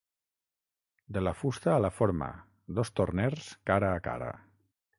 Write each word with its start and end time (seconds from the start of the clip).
"De 1.17 1.23
la 1.25 1.33
fusta 1.41 1.75
a 1.75 1.83
la 1.85 1.91
forma: 1.99 2.29
dos 2.79 2.93
torners 3.01 3.53
cara 3.73 3.95
a 3.99 4.01
cara" 4.09 4.31